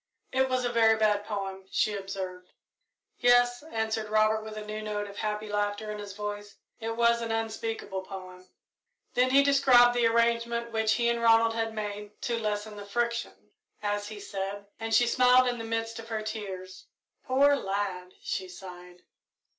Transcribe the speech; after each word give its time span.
"It 0.31 0.49
was 0.49 0.65
a 0.65 0.71
very 0.71 0.97
bad 0.97 1.25
poem," 1.25 1.67
she 1.69 1.93
observed. 1.93 2.49
"Yes," 3.19 3.61
answered 3.61 4.09
Robert, 4.09 4.41
with 4.43 4.57
a 4.57 4.65
new 4.65 4.81
note 4.81 5.07
of 5.07 5.17
happy 5.17 5.47
laughter 5.47 5.91
in 5.91 5.99
his 5.99 6.13
voice; 6.13 6.55
"it 6.79 6.95
was 6.97 7.21
an 7.21 7.31
unspeakable 7.31 8.01
poem." 8.01 8.49
Then 9.13 9.29
he 9.29 9.43
described 9.43 9.93
the 9.93 10.07
arrangement 10.07 10.71
which 10.71 10.93
he 10.93 11.07
and 11.07 11.21
Ronald 11.21 11.53
had 11.53 11.75
made 11.75 12.19
"to 12.23 12.39
lessen 12.39 12.77
the 12.77 12.85
friction," 12.87 13.51
as 13.83 14.07
he 14.07 14.19
said, 14.19 14.65
and 14.79 14.91
she 14.91 15.05
smiled 15.05 15.47
in 15.47 15.59
the 15.59 15.63
midst 15.63 15.99
of 15.99 16.07
her 16.09 16.23
tears. 16.23 16.87
"Poor 17.23 17.55
lad!" 17.55 18.15
she 18.23 18.49
sighed. 18.49 19.03